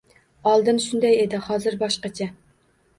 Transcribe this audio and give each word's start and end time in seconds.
Oldin 0.51 0.81
shunday 0.87 1.21
edi, 1.27 1.43
hozir 1.51 1.81
boshqacha. 1.87 2.33